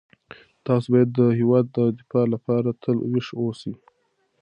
[0.65, 3.73] تاسو باید د هیواد د دفاع لپاره تل ویښ اوسئ.